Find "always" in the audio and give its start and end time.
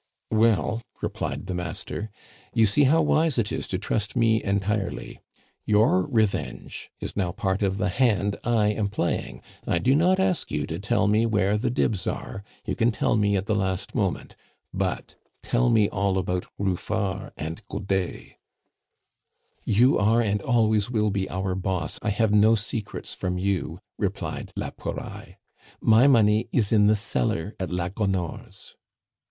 20.47-20.89